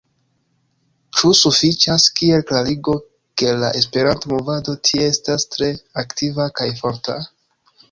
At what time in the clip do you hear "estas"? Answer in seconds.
5.13-5.49